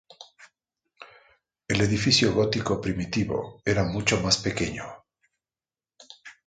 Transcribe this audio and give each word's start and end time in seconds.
El 1.67 1.79
edificio 1.79 2.33
gótico 2.33 2.81
primitivo 2.81 3.61
era 3.65 3.83
mucho 3.83 4.19
más 4.19 4.37
pequeño. 4.39 4.83